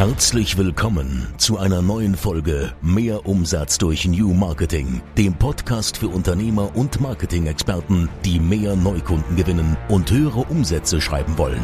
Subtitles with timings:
[0.00, 6.74] Herzlich willkommen zu einer neuen Folge Mehr Umsatz durch New Marketing, dem Podcast für Unternehmer
[6.74, 11.60] und Marketing-Experten, die mehr Neukunden gewinnen und höhere Umsätze schreiben wollen.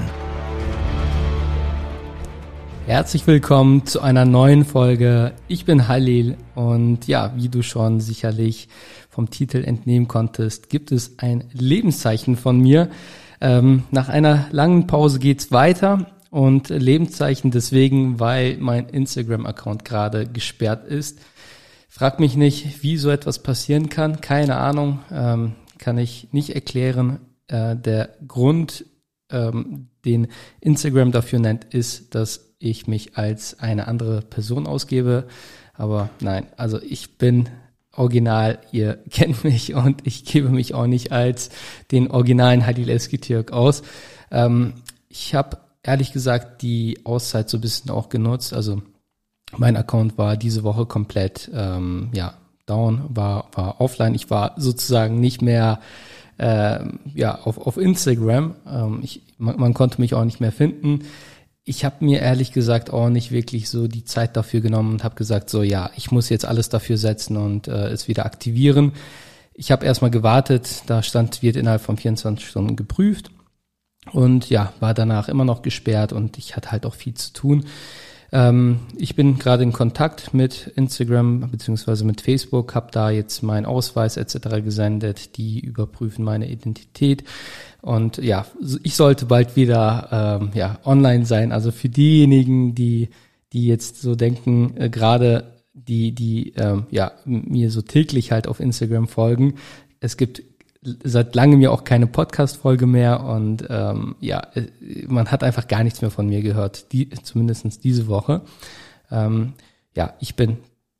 [2.84, 5.32] Herzlich willkommen zu einer neuen Folge.
[5.48, 8.68] Ich bin Halil und ja, wie du schon sicherlich
[9.08, 12.90] vom Titel entnehmen konntest, gibt es ein Lebenszeichen von mir.
[13.40, 20.86] Ähm, nach einer langen Pause geht's weiter und Lebenszeichen deswegen, weil mein Instagram-Account gerade gesperrt
[20.86, 21.20] ist.
[21.88, 24.20] Frag mich nicht, wie so etwas passieren kann.
[24.20, 27.20] Keine Ahnung, ähm, kann ich nicht erklären.
[27.48, 28.84] Äh, der Grund,
[29.30, 30.28] ähm, den
[30.60, 35.26] Instagram dafür nennt, ist, dass ich mich als eine andere Person ausgebe.
[35.74, 37.48] Aber nein, also ich bin
[37.92, 41.50] original, ihr kennt mich und ich gebe mich auch nicht als
[41.92, 43.82] den originalen Hadil Eskitürk aus.
[44.30, 44.74] Ähm,
[45.08, 48.52] ich habe ehrlich gesagt die Auszeit so ein bisschen auch genutzt.
[48.52, 48.82] Also
[49.56, 52.34] mein Account war diese Woche komplett ähm, ja
[52.66, 54.14] down, war war offline.
[54.14, 55.80] Ich war sozusagen nicht mehr
[56.38, 56.80] äh,
[57.14, 58.56] ja auf auf Instagram.
[58.68, 61.04] Ähm, ich, man, man konnte mich auch nicht mehr finden.
[61.64, 65.16] Ich habe mir ehrlich gesagt auch nicht wirklich so die Zeit dafür genommen und habe
[65.16, 68.92] gesagt, so ja, ich muss jetzt alles dafür setzen und äh, es wieder aktivieren.
[69.54, 73.30] Ich habe erstmal gewartet, da stand, wird innerhalb von 24 Stunden geprüft
[74.12, 77.64] und ja, war danach immer noch gesperrt und ich hatte halt auch viel zu tun.
[78.32, 83.66] Ähm, ich bin gerade in Kontakt mit Instagram beziehungsweise mit Facebook, habe da jetzt meinen
[83.66, 84.62] Ausweis etc.
[84.64, 87.24] gesendet, die überprüfen meine Identität
[87.82, 88.46] und ja,
[88.82, 91.52] ich sollte bald wieder ähm, ja online sein.
[91.52, 93.10] Also für diejenigen, die
[93.52, 98.58] die jetzt so denken, äh, gerade die die ähm, ja mir so täglich halt auf
[98.58, 99.54] Instagram folgen,
[100.00, 100.42] es gibt
[101.04, 104.66] seit langem ja auch keine Podcast-Folge mehr und ähm, ja, äh,
[105.06, 108.42] man hat einfach gar nichts mehr von mir gehört, die, zumindest diese Woche.
[109.10, 109.54] Ähm,
[109.94, 110.58] ja, ich bin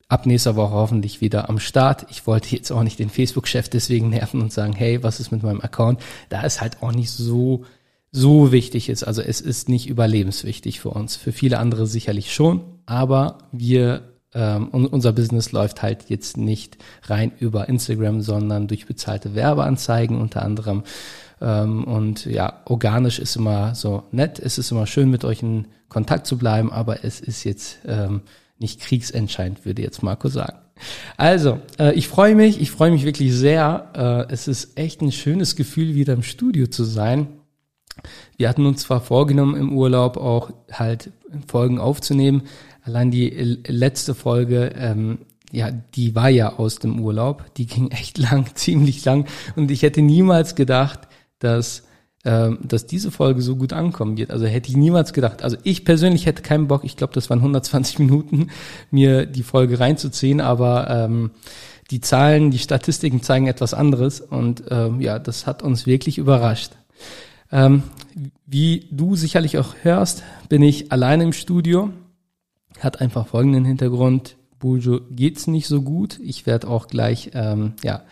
[0.08, 2.06] ab nächster Woche hoffentlich wieder am Start.
[2.10, 5.42] Ich wollte jetzt auch nicht den Facebook-Chef deswegen nerven und sagen, hey, was ist mit
[5.42, 6.00] meinem Account?
[6.28, 7.64] Da ist halt auch nicht so
[8.12, 9.04] so wichtig ist.
[9.04, 11.16] Also es ist nicht überlebenswichtig für uns.
[11.16, 17.32] Für viele andere sicherlich schon, aber wir ähm, unser Business läuft halt jetzt nicht rein
[17.38, 20.82] über Instagram, sondern durch bezahlte Werbeanzeigen unter anderem.
[21.40, 24.38] Ähm, und ja, organisch ist immer so nett.
[24.38, 28.20] Es ist immer schön, mit euch in Kontakt zu bleiben, aber es ist jetzt ähm,
[28.58, 30.58] nicht kriegsentscheidend, würde jetzt Marco sagen.
[31.16, 34.26] Also, äh, ich freue mich, ich freue mich wirklich sehr.
[34.28, 37.28] Äh, es ist echt ein schönes Gefühl, wieder im Studio zu sein.
[38.36, 41.10] Wir hatten uns zwar vorgenommen, im Urlaub auch halt
[41.46, 42.42] Folgen aufzunehmen,
[42.86, 43.28] Allein die
[43.66, 45.18] letzte Folge, ähm,
[45.50, 47.52] ja, die war ja aus dem Urlaub.
[47.56, 49.26] Die ging echt lang, ziemlich lang.
[49.56, 51.00] Und ich hätte niemals gedacht,
[51.40, 51.82] dass
[52.24, 54.32] ähm, dass diese Folge so gut ankommen wird.
[54.32, 55.42] Also hätte ich niemals gedacht.
[55.42, 58.48] Also ich persönlich hätte keinen Bock, ich glaube, das waren 120 Minuten,
[58.90, 61.30] mir die Folge reinzuziehen, aber ähm,
[61.92, 66.72] die Zahlen, die Statistiken zeigen etwas anderes und ähm, ja, das hat uns wirklich überrascht.
[67.52, 67.84] Ähm,
[68.44, 71.92] wie du sicherlich auch hörst, bin ich alleine im Studio
[72.80, 74.36] hat einfach folgenden Hintergrund.
[74.58, 76.18] Bujo geht's nicht so gut.
[76.22, 78.02] Ich werde auch gleich ähm, ja,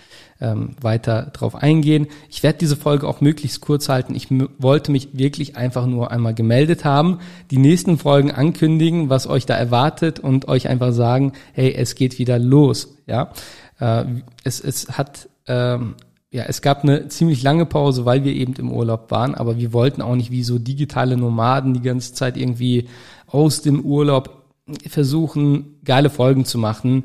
[0.41, 2.07] ähm, weiter drauf eingehen.
[2.29, 4.15] Ich werde diese Folge auch möglichst kurz halten.
[4.15, 7.21] Ich wollte mich wirklich einfach nur einmal gemeldet haben,
[7.51, 12.19] die nächsten Folgen ankündigen, was euch da erwartet und euch einfach sagen, hey, es geht
[12.19, 12.99] wieder los.
[13.07, 13.33] Ja,
[13.81, 14.05] äh,
[14.45, 15.95] es, es hat ähm,
[16.31, 19.73] ja, es gab eine ziemlich lange Pause, weil wir eben im Urlaub waren, aber wir
[19.73, 22.89] wollten auch nicht wie so digitale Nomaden die ganze Zeit irgendwie
[23.29, 24.44] aus dem Urlaub
[24.87, 27.05] versuchen, geile Folgen zu machen.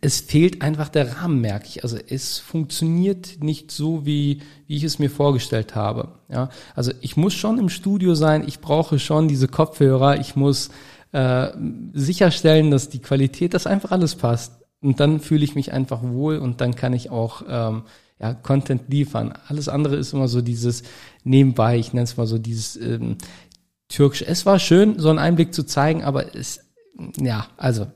[0.00, 1.84] Es fehlt einfach der Rahmen, merke ich.
[1.84, 6.08] Also es funktioniert nicht so, wie, wie ich es mir vorgestellt habe.
[6.28, 8.44] Ja, also ich muss schon im Studio sein.
[8.46, 10.18] Ich brauche schon diese Kopfhörer.
[10.18, 10.70] Ich muss
[11.12, 11.48] äh,
[11.92, 14.54] sicherstellen, dass die Qualität, dass einfach alles passt.
[14.80, 17.82] Und dann fühle ich mich einfach wohl und dann kann ich auch ähm,
[18.18, 19.34] ja, Content liefern.
[19.46, 20.82] Alles andere ist immer so dieses
[21.22, 23.16] nebenbei, ich nenne es mal so dieses ähm,
[23.88, 24.24] türkisch.
[24.26, 26.61] Es war schön, so einen Einblick zu zeigen, aber es
[27.20, 27.86] ja, also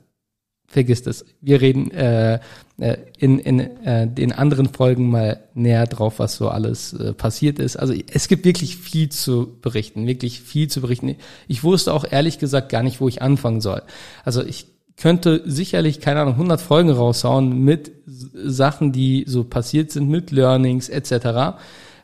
[0.66, 1.24] vergiss das.
[1.40, 2.40] Wir reden äh,
[2.78, 7.58] äh, in, in äh, den anderen Folgen mal näher drauf, was so alles äh, passiert
[7.58, 7.76] ist.
[7.76, 11.16] Also es gibt wirklich viel zu berichten, wirklich viel zu berichten.
[11.48, 13.82] Ich wusste auch ehrlich gesagt gar nicht, wo ich anfangen soll.
[14.24, 14.66] Also ich
[14.96, 20.88] könnte sicherlich, keine Ahnung, 100 Folgen raushauen mit Sachen, die so passiert sind, mit Learnings
[20.88, 21.58] etc.,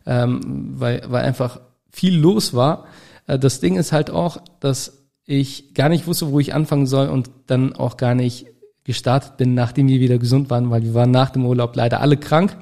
[0.04, 1.60] ähm, weil, weil einfach
[1.90, 2.86] viel los war.
[3.26, 5.01] Äh, das Ding ist halt auch, dass
[5.40, 8.46] ich gar nicht wusste, wo ich anfangen soll und dann auch gar nicht
[8.84, 12.16] gestartet bin, nachdem wir wieder gesund waren, weil wir waren nach dem Urlaub leider alle
[12.16, 12.56] krank.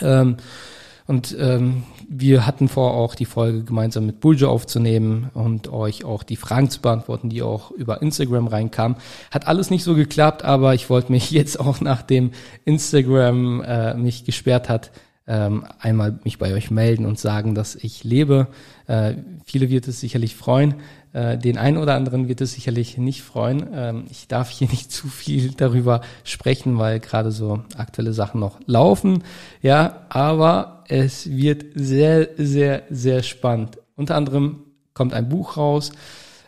[0.00, 0.36] Ähm,
[1.06, 6.22] und ähm, wir hatten vor, auch die Folge gemeinsam mit Buljo aufzunehmen und euch auch
[6.22, 8.96] die Fragen zu beantworten, die auch über Instagram reinkamen.
[9.30, 12.30] Hat alles nicht so geklappt, aber ich wollte mich jetzt auch nachdem
[12.64, 14.92] Instagram äh, mich gesperrt hat,
[15.26, 18.48] ähm, einmal mich bei euch melden und sagen, dass ich lebe.
[18.86, 20.74] Äh, viele wird es sicherlich freuen.
[21.14, 23.66] Äh, den einen oder anderen wird es sicherlich nicht freuen.
[23.72, 28.60] Ähm, ich darf hier nicht zu viel darüber sprechen, weil gerade so aktuelle Sachen noch
[28.66, 29.22] laufen.
[29.62, 33.78] Ja, aber es wird sehr, sehr, sehr spannend.
[33.96, 34.60] Unter anderem
[34.92, 35.92] kommt ein Buch raus.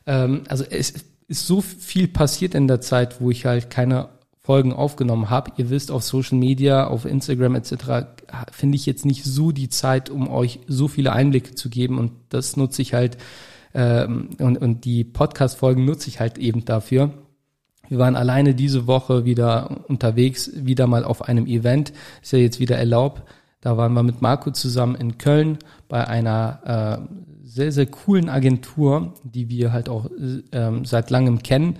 [0.04, 0.90] Ähm, also es
[1.28, 4.10] ist so viel passiert in der Zeit, wo ich halt keine
[4.46, 5.50] Folgen aufgenommen habe.
[5.56, 8.06] Ihr wisst, auf Social Media, auf Instagram etc.
[8.52, 11.98] finde ich jetzt nicht so die Zeit, um euch so viele Einblicke zu geben.
[11.98, 13.18] Und das nutze ich halt,
[13.74, 17.10] ähm, und, und die Podcast-Folgen nutze ich halt eben dafür.
[17.88, 21.92] Wir waren alleine diese Woche wieder unterwegs, wieder mal auf einem Event.
[22.22, 23.24] Ist ja jetzt wieder erlaubt.
[23.60, 25.58] Da waren wir mit Marco zusammen in Köln
[25.88, 30.08] bei einer äh, sehr, sehr coolen Agentur, die wir halt auch
[30.52, 31.78] äh, seit langem kennen.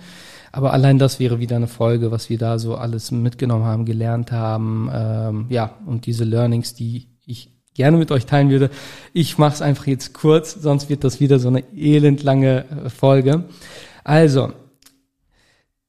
[0.57, 4.31] Aber allein das wäre wieder eine Folge, was wir da so alles mitgenommen haben, gelernt
[4.31, 4.89] haben.
[4.91, 8.71] Ähm, ja, und diese Learnings, die ich gerne mit euch teilen würde.
[9.13, 13.43] Ich mache es einfach jetzt kurz, sonst wird das wieder so eine elendlange äh, Folge.
[14.03, 14.51] Also,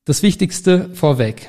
[0.05, 1.49] das Wichtigste vorweg.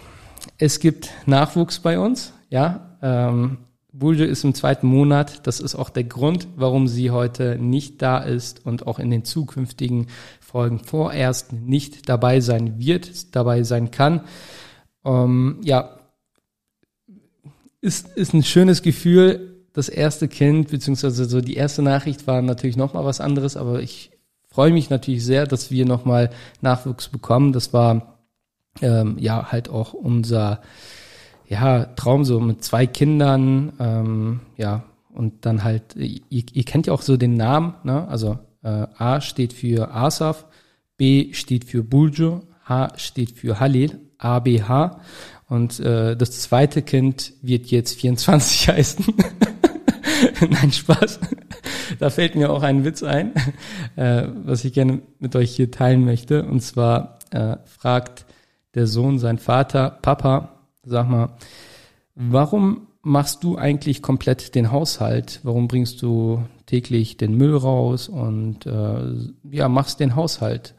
[0.57, 2.97] Es gibt Nachwuchs bei uns, ja.
[3.01, 3.57] Ähm,
[3.99, 5.45] Bulge ist im zweiten Monat.
[5.45, 9.25] Das ist auch der Grund, warum sie heute nicht da ist und auch in den
[9.25, 10.07] zukünftigen
[10.39, 14.21] Folgen vorerst nicht dabei sein wird, dabei sein kann.
[15.05, 15.99] Ähm, ja,
[17.81, 19.65] ist, ist ein schönes Gefühl.
[19.73, 24.11] Das erste Kind, beziehungsweise so die erste Nachricht war natürlich nochmal was anderes, aber ich
[24.47, 26.31] freue mich natürlich sehr, dass wir nochmal
[26.61, 27.53] Nachwuchs bekommen.
[27.53, 28.19] Das war
[28.81, 30.61] ähm, ja halt auch unser
[31.49, 36.93] ja, Traum so mit zwei Kindern, ähm, ja, und dann halt, ihr, ihr kennt ja
[36.93, 38.07] auch so den Namen, ne?
[38.07, 40.45] Also äh, A steht für Asaf,
[40.95, 45.01] B steht für Buljo, H steht für Halil, ABH.
[45.47, 49.05] Und äh, das zweite Kind wird jetzt 24 heißen.
[50.49, 51.19] Nein, Spaß.
[51.97, 53.33] Da fällt mir auch ein Witz ein,
[53.95, 56.45] äh, was ich gerne mit euch hier teilen möchte.
[56.45, 58.25] Und zwar äh, fragt
[58.75, 61.37] der Sohn seinen Vater, Papa, Sag mal,
[62.15, 65.39] warum machst du eigentlich komplett den Haushalt?
[65.43, 70.73] Warum bringst du täglich den Müll raus und äh, ja, machst den Haushalt?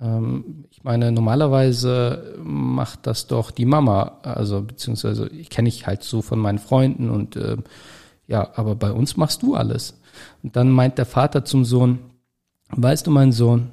[0.00, 6.02] Ähm, ich meine, normalerweise macht das doch die Mama, also beziehungsweise ich kenne ich halt
[6.02, 7.56] so von meinen Freunden und äh,
[8.26, 9.98] ja, aber bei uns machst du alles.
[10.42, 11.98] Und dann meint der Vater zum Sohn,
[12.70, 13.70] weißt du, mein Sohn,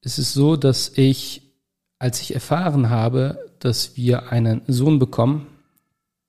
[0.00, 1.49] es ist so, dass ich,
[2.00, 5.46] als ich erfahren habe, dass wir einen Sohn bekommen,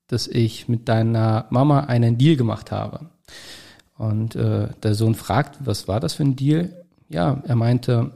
[0.08, 3.10] dass ich mit deiner Mama einen Deal gemacht habe.
[3.98, 6.86] Und äh, der Sohn fragt, was war das für ein Deal?
[7.08, 8.12] Ja, er meinte,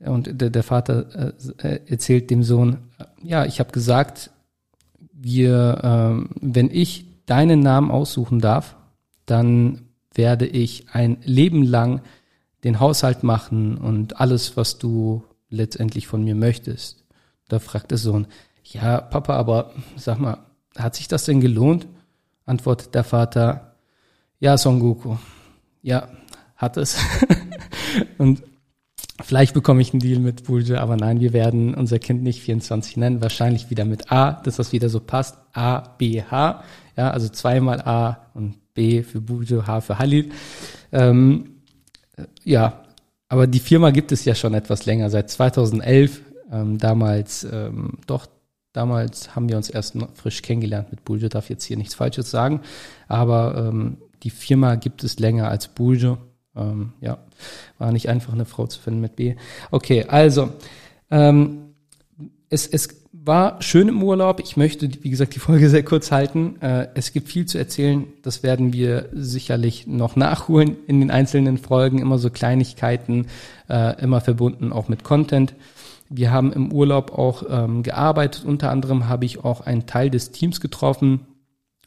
[0.00, 2.78] und der, der Vater äh, erzählt dem Sohn,
[3.22, 4.30] ja, ich habe gesagt,
[5.12, 8.74] wir, äh, wenn ich deinen Namen aussuchen darf,
[9.26, 9.82] dann
[10.12, 12.00] werde ich ein Leben lang
[12.64, 17.04] den Haushalt machen und alles, was du letztendlich von mir möchtest.
[17.48, 18.26] Da fragt der Sohn,
[18.64, 20.38] ja, Papa, aber sag mal,
[20.76, 21.86] hat sich das denn gelohnt?
[22.44, 23.76] Antwortet der Vater,
[24.40, 25.16] ja, Son Goku.
[25.82, 26.08] Ja,
[26.56, 26.98] hat es.
[28.18, 28.42] und
[29.22, 32.96] vielleicht bekomme ich einen Deal mit Bulge, aber nein, wir werden unser Kind nicht 24
[32.96, 35.38] nennen, wahrscheinlich wieder mit A, dass das wieder so passt.
[35.52, 36.62] A, B, H.
[36.96, 40.30] Ja, also zweimal A und B für Bulge, H für Halil.
[40.92, 41.62] Ähm,
[42.44, 42.82] ja,
[43.28, 46.20] aber die Firma gibt es ja schon etwas länger, seit 2011
[46.50, 48.26] ähm, damals, ähm, doch,
[48.72, 52.62] damals haben wir uns erst frisch kennengelernt mit Buljo, darf jetzt hier nichts Falsches sagen,
[53.06, 56.18] aber ähm, die Firma gibt es länger als Buljo.
[56.56, 57.18] Ähm, ja,
[57.78, 59.36] war nicht einfach eine Frau zu finden mit B.
[59.70, 60.50] Okay, also,
[61.10, 61.74] ähm,
[62.50, 62.97] es, es
[63.28, 64.40] war schön im Urlaub.
[64.40, 66.60] Ich möchte, wie gesagt, die Folge sehr kurz halten.
[66.60, 68.06] Äh, es gibt viel zu erzählen.
[68.22, 72.00] Das werden wir sicherlich noch nachholen in den einzelnen Folgen.
[72.00, 73.26] Immer so Kleinigkeiten,
[73.68, 75.54] äh, immer verbunden auch mit Content.
[76.08, 78.44] Wir haben im Urlaub auch ähm, gearbeitet.
[78.46, 81.20] Unter anderem habe ich auch einen Teil des Teams getroffen.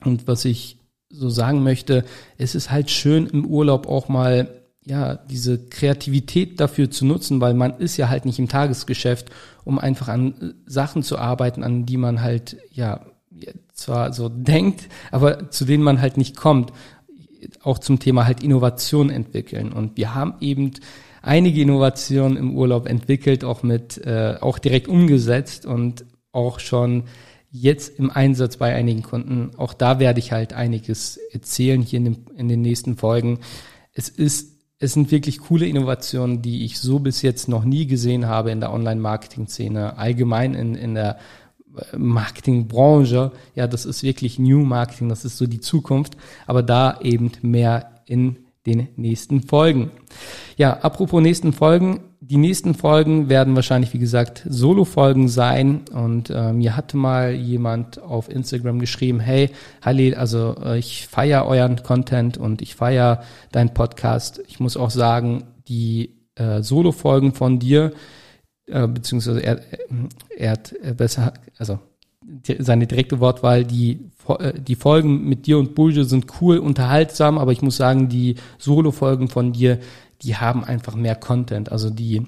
[0.05, 0.77] Und was ich
[1.09, 2.05] so sagen möchte,
[2.37, 4.60] es ist halt schön im Urlaub auch mal
[4.91, 9.29] ja, diese Kreativität dafür zu nutzen, weil man ist ja halt nicht im Tagesgeschäft,
[9.63, 13.05] um einfach an Sachen zu arbeiten, an die man halt, ja,
[13.73, 16.73] zwar so denkt, aber zu denen man halt nicht kommt.
[17.63, 19.71] Auch zum Thema halt Innovation entwickeln.
[19.71, 20.71] Und wir haben eben
[21.21, 27.05] einige Innovationen im Urlaub entwickelt, auch mit, äh, auch direkt umgesetzt und auch schon
[27.49, 29.51] jetzt im Einsatz bei einigen Kunden.
[29.55, 33.39] Auch da werde ich halt einiges erzählen hier in den, in den nächsten Folgen.
[33.93, 34.50] Es ist,
[34.81, 38.59] es sind wirklich coole Innovationen, die ich so bis jetzt noch nie gesehen habe in
[38.59, 41.19] der Online-Marketing-Szene, allgemein in, in der
[41.77, 43.31] äh, Marketingbranche.
[43.53, 48.01] Ja, das ist wirklich New Marketing, das ist so die Zukunft, aber da eben mehr
[48.07, 49.91] in den nächsten Folgen.
[50.57, 51.99] Ja, apropos nächsten Folgen.
[52.23, 55.81] Die nächsten Folgen werden wahrscheinlich, wie gesagt, Solo-Folgen sein.
[55.91, 59.49] Und äh, mir hatte mal jemand auf Instagram geschrieben, hey,
[59.81, 64.39] Halil, also äh, ich feiere euren Content und ich feiere deinen Podcast.
[64.47, 67.91] Ich muss auch sagen, die äh, Solo-Folgen von dir,
[68.67, 69.61] äh, beziehungsweise er,
[70.37, 71.79] er hat besser, also
[72.59, 77.51] seine direkte Wortwahl, die, äh, die Folgen mit dir und Bulge sind cool, unterhaltsam, aber
[77.51, 79.79] ich muss sagen, die Solo-Folgen von dir,
[80.21, 81.71] die haben einfach mehr Content.
[81.71, 82.25] Also die,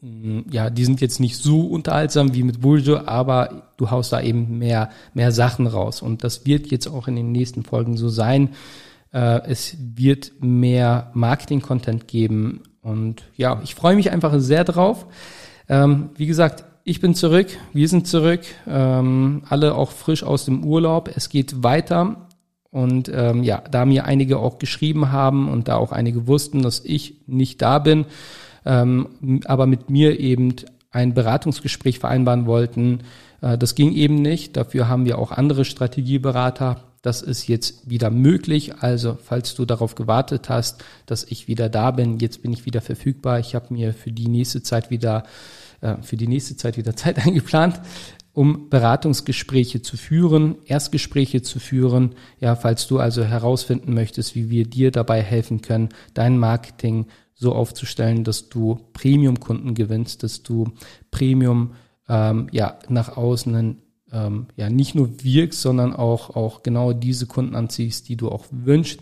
[0.00, 4.20] mm, ja, die sind jetzt nicht so unterhaltsam wie mit Bulge, aber du haust da
[4.20, 6.02] eben mehr, mehr Sachen raus.
[6.02, 8.50] Und das wird jetzt auch in den nächsten Folgen so sein.
[9.12, 12.62] Äh, es wird mehr Marketing-Content geben.
[12.82, 15.06] Und ja, ich freue mich einfach sehr drauf.
[15.68, 20.64] Ähm, wie gesagt, ich bin zurück, wir sind zurück, ähm, alle auch frisch aus dem
[20.64, 21.10] Urlaub.
[21.14, 22.28] Es geht weiter.
[22.74, 26.80] Und ähm, ja, da mir einige auch geschrieben haben und da auch einige wussten, dass
[26.84, 28.04] ich nicht da bin,
[28.66, 30.56] ähm, aber mit mir eben
[30.90, 33.02] ein Beratungsgespräch vereinbaren wollten,
[33.42, 34.56] äh, das ging eben nicht.
[34.56, 36.82] Dafür haben wir auch andere Strategieberater.
[37.00, 38.74] Das ist jetzt wieder möglich.
[38.80, 42.80] Also, falls du darauf gewartet hast, dass ich wieder da bin, jetzt bin ich wieder
[42.80, 43.38] verfügbar.
[43.38, 45.22] Ich habe mir für die nächste Zeit wieder
[45.80, 47.80] äh, für die nächste Zeit wieder Zeit eingeplant,
[48.34, 52.16] um Beratungsgespräche zu führen, Erstgespräche zu führen.
[52.40, 57.54] Ja, falls du also herausfinden möchtest, wie wir dir dabei helfen können, dein Marketing so
[57.54, 60.72] aufzustellen, dass du Premium-Kunden gewinnst, dass du
[61.10, 61.74] Premium
[62.08, 63.80] ähm, ja nach außen
[64.12, 68.46] ähm, ja nicht nur wirkst, sondern auch auch genau diese Kunden anziehst, die du auch
[68.50, 69.00] wünschst.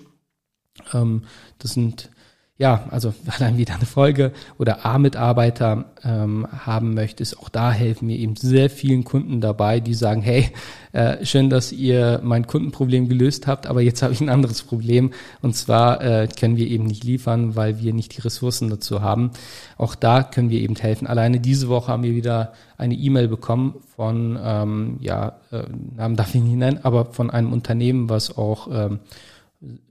[0.92, 1.22] Ähm,
[1.58, 2.10] das sind
[2.58, 8.18] ja, also allein wieder eine Folge oder A-Mitarbeiter ähm, haben möchtest, auch da helfen mir
[8.18, 10.50] eben sehr vielen Kunden dabei, die sagen, hey,
[10.92, 15.12] äh, schön, dass ihr mein Kundenproblem gelöst habt, aber jetzt habe ich ein anderes Problem
[15.40, 19.30] und zwar äh, können wir eben nicht liefern, weil wir nicht die Ressourcen dazu haben.
[19.78, 21.06] Auch da können wir eben helfen.
[21.06, 25.62] Alleine diese Woche haben wir wieder eine E-Mail bekommen von, ähm, ja, äh,
[25.96, 29.00] Namen darf ich nicht nennen, aber von einem Unternehmen, was auch ähm,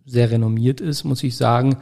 [0.05, 1.77] sehr renommiert ist, muss ich sagen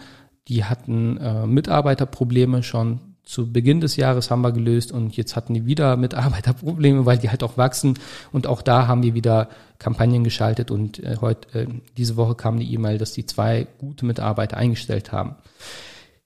[0.50, 5.54] die hatten äh, Mitarbeiterprobleme schon zu Beginn des Jahres haben wir gelöst und jetzt hatten
[5.54, 8.00] die wieder Mitarbeiterprobleme, weil die halt auch wachsen
[8.32, 12.60] und auch da haben wir wieder Kampagnen geschaltet und äh, heute äh, diese Woche kam
[12.60, 15.36] die E-Mail, dass die zwei gute Mitarbeiter eingestellt haben.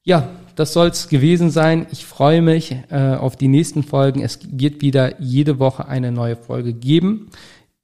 [0.06, 1.88] Ja, das soll's gewesen sein.
[1.92, 4.22] Ich freue mich äh, auf die nächsten Folgen.
[4.22, 7.30] Es wird wieder jede Woche eine neue Folge geben.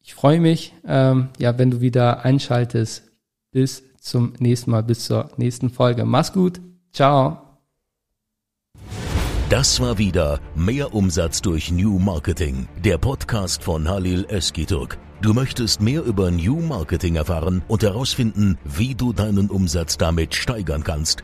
[0.02, 3.09] Ich freue mich, ähm, ja, wenn du wieder einschaltest.
[3.52, 6.06] Bis zum nächsten Mal, bis zur nächsten Folge.
[6.06, 6.62] Mach's gut.
[6.94, 7.50] Ciao.
[9.50, 15.00] Das war wieder Mehr Umsatz durch New Marketing, der Podcast von Halil Eskiturk.
[15.22, 20.84] Du möchtest mehr über New Marketing erfahren und herausfinden, wie du deinen Umsatz damit steigern
[20.84, 21.24] kannst.